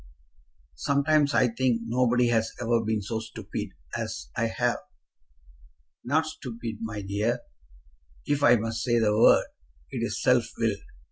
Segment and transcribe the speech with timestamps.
[0.77, 4.79] "Sometimes I think nobody has ever been so stupid as I have."
[6.03, 7.41] "Not stupid, my dear;
[8.25, 9.45] if I must say the word,
[9.91, 10.81] it is self willed.